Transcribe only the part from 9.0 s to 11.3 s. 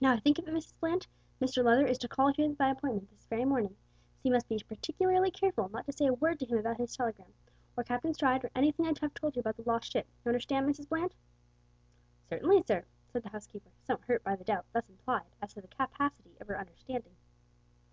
have told you about the lost ship you understand, Mrs Bland?"